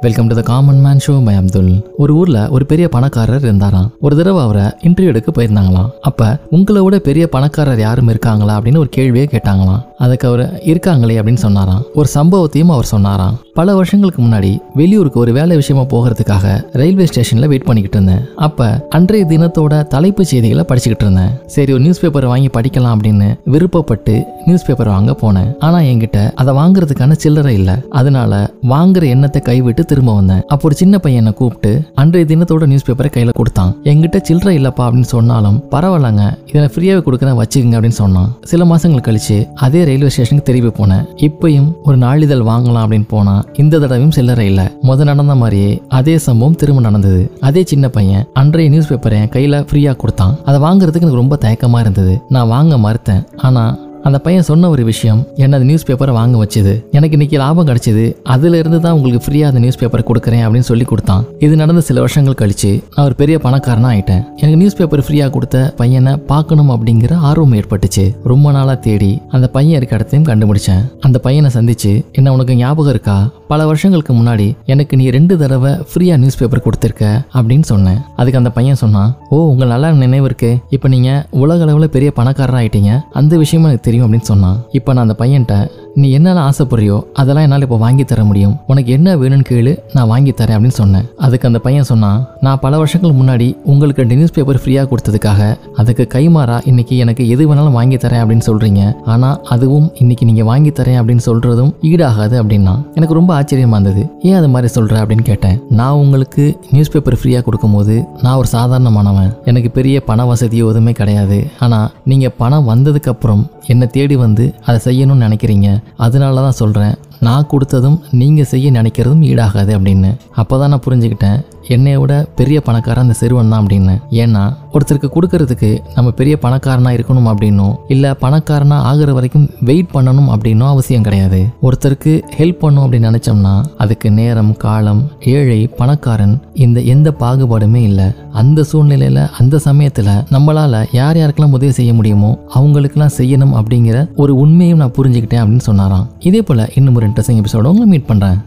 [0.00, 3.92] Welcome to the common man show by Abdul ஒரு ஊர்ல ஒரு பெரிய பணக்காரர் இருந்தாராம்.
[4.00, 5.88] ஒரு தடவை அவரை இன்டர்வியூ எடுக்க போயிருந்தாங்களாம்.
[6.00, 8.58] அப்ப உங்களை விட பெரிய பணக்காரர் யாரும் இருக்காங்களா?
[8.58, 9.82] அப்படின்னு ஒரு கேள்வியே கேட்டாங்களாம்.
[9.98, 11.82] அதுக்கு அவர் இருக்காங்களே அப்படின்னு சொன்னாராம்.
[11.94, 13.38] ஒரு சம்பவத்தையும் அவர் சொன்னாராம்.
[13.54, 18.28] பல வருஷங்களுக்கு முன்னாடி வெளியூருக்கு ஒரு வேலை விஷயமா போகிறதுக்காக ரயில்வே ஸ்டேஷன்ல வெயிட் பண்ணிக்கிட்டு இருந்தேன்.
[18.36, 21.30] அப்ப அன்றைய தினத்தோட தலைப்பு செய்திகளை படிச்சுக்கிட்டு இருந்தேன்.
[21.46, 25.58] சரி ஒரு நியூஸ் பேப்பர் வாங்கி படிக்கலாம் அப்படின்னு விருப்பப்பட்டு நியூஸ் பேப்பர் வாங்க போனேன்.
[25.58, 27.74] ஆனா என்கிட்ட அதை வாங்குறதுக்கான சில்லறை இல்லை.
[27.90, 30.42] அதனால வாங்குற எண்ணத்தை கைவிட்டு திரும்ப வந்தேன்.
[30.52, 33.72] அப்போ ஒரு சின்ன பையன் என்னை கூப்பிட்டு அன்றைய தினத்தோட நியூஸ் பேப்பரை கையில கொடுத்தான்.
[33.90, 38.28] என்கிட்ட சில்லறை இல்லப்பா அப்படின்னு சொன்னாலும் பரவாயில்லங்க இதை ஃப்ரீயாவே கொடுக்குறேன் வச்சுக்கோங்க அப்படின்னு சொன்னான்.
[38.52, 41.04] சில மாசங்கள் கழிச்சு அதே ரயில்வே ஸ்டேஷனுக்கு திரும்பி போனேன்.
[41.28, 44.62] இப்பயும் ஒரு நாளிதழ் வாங்கலாம் அப்படின்னு போனா இந்த தடவையும் சில்லறை இல்ல.
[44.88, 47.22] முத நடந்த மாதிரியே அதே சம்பவம் திரும்ப நடந்தது.
[47.48, 50.34] அதே சின்ன பையன் அன்றைய நியூஸ் பேப்பரை என் கையில ஃப்ரீயா கொடுத்தான்.
[50.44, 52.14] அதை வாங்குறதுக்கு எனக்கு ரொம்ப தயக்கமா இருந்தது.
[52.28, 53.22] நான் வாங்க மறுத்தேன்.
[53.46, 53.64] ஆனா
[54.06, 56.72] அந்த பையன் சொன்ன ஒரு விஷயம் என்ன அந்த நியூஸ் பேப்பரை வாங்க வச்சது.
[56.96, 58.04] எனக்கு இன்னைக்கு லாபம் கிடைச்சது.
[58.34, 61.24] அதுல இருந்து தான் உங்களுக்கு ஃப்ரீயா அந்த நியூஸ் பேப்பரை கொடுக்குறேன் அப்படின்னு சொல்லி கொடுத்தான்.
[61.38, 64.22] இது நடந்த சில வருஷங்கள் கழிச்சு நான் ஒரு பெரிய பணக்காரனா ஆயிட்டேன்.
[64.40, 68.04] எனக்கு நியூஸ் பேப்பர் ஃப்ரீயா கொடுத்த பையனை பார்க்கணும் அப்படிங்கிற ஆர்வம் ஏற்பட்டுச்சு.
[68.32, 70.82] ரொம்ப நாளா தேடி அந்த பையன் இருக்க இடத்தையும் கண்டுபிடிச்சேன்.
[71.00, 73.18] அந்த பையனை சந்திச்சு என்ன உனக்கு ஞாபகம் இருக்கா?
[73.52, 77.04] பல வருஷங்களுக்கு முன்னாடி எனக்கு நீ ரெண்டு தடவை ஃப்ரீயா நியூஸ் பேப்பர் கொடுத்துருக்க
[77.38, 78.00] அப்படின்னு சொன்னேன்.
[78.16, 80.50] அதுக்கு அந்த பையன் சொன்னான் ஓ உங்க நல்லா நினைவு இருக்கு.
[80.76, 82.92] இப்போ நீங்க உலக அளவில் பெரிய பணக்காரர் ஆயிட்டீங்க.
[83.20, 84.58] அந்த விஷயமும் எனக்கு தெரியும் அப்படின்னு சொன்னான்.
[84.78, 85.56] இப்போ நான் அந்த பையன்கிட்ட
[86.00, 88.52] நீ என்னென்ன ஆசைப்படுறியோ அதெல்லாம் என்னால் இப்போ வாங்கி தர முடியும்.
[88.70, 91.06] உனக்கு என்ன வேணும்னு கேளு நான் வாங்கி தரேன் அப்படின்னு சொன்னேன்.
[91.26, 95.40] அதுக்கு அந்த பையன் சொன்னான் நான் பல வருஷங்கள் முன்னாடி உங்களுக்கு ரெண்டு நியூஸ் பேப்பர் ஃப்ரீயாக கொடுத்ததுக்காக
[95.82, 98.82] அதுக்கு கைமாறா இன்னைக்கு எனக்கு எது வேணாலும் வாங்கி தரேன் அப்படின்னு சொல்றீங்க.
[99.14, 104.04] ஆனால் அதுவும் இன்னைக்கு நீங்கள் வாங்கி தரேன் அப்படின்னு சொல்றதும் ஈடாகாது அப்படின்னா எனக்கு ரொம்ப ஆச்சரியமாக இருந்தது.
[104.28, 105.58] ஏன் அது மாதிரி சொல்கிற அப்படின்னு கேட்டேன்.
[105.80, 109.30] நான் உங்களுக்கு நியூஸ் பேப்பர் ஃப்ரீயாக கொடுக்கும்போது நான் ஒரு சாதாரணமானவன்.
[109.52, 111.40] எனக்கு பெரிய பண வசதியோ எதுவுமே கிடையாது.
[111.66, 115.68] ஆனால் நீங்கள் பணம் வந்ததுக்கப்புறம் என்னை தேடி வந்து அதை செய்யணும்னு நினைக்கிறீங்க.
[115.96, 120.10] அதனால தான் சொல்கிறேன் நான் கொடுத்ததும் நீங்கள் செய்ய நினைக்கிறதும் ஈடாகாது அப்படின்னு.
[120.34, 121.38] அப்போ தான் நான் புரிஞ்சுக்கிட்டேன்.
[121.76, 123.94] என்னைய விட பெரிய பணக்காரன் அந்த சிறுவன் தான் அப்படின்னு.
[124.22, 124.42] ஏன்னா
[124.74, 131.06] ஒருத்தருக்கு கொடுக்கறதுக்கு நம்ம பெரிய பணக்காரனா இருக்கணும் அப்படின்னும் இல்லை பணக்காரனா ஆகிற வரைக்கும் வெயிட் பண்ணணும் அப்படின்னும் அவசியம்
[131.08, 131.40] கிடையாது.
[131.66, 133.54] ஒருத்தருக்கு ஹெல்ப் பண்ணும் அப்படின்னு நினைச்சோம்னா
[133.84, 135.02] அதுக்கு நேரம் காலம்
[135.34, 136.34] ஏழை பணக்காரன்
[136.66, 138.08] இந்த எந்த பாகுபாடுமே இல்லை.
[138.42, 144.82] அந்த சூழ்நிலையில அந்த சமயத்துல நம்மளால யார் யாருக்கெல்லாம் உதவி செய்ய முடியுமோ அவங்களுக்கெல்லாம் செய்யணும் அப்படிங்கிற ஒரு உண்மையும்
[144.82, 146.06] நான் புரிஞ்சுக்கிட்டேன் அப்படின்னு சொன்னாராம்.
[146.28, 148.38] இதே போல இன்னும் ஒரு இன்ட்ரெஸ்டிங் எபிசோட உங்களை மீட் பண்றேன்.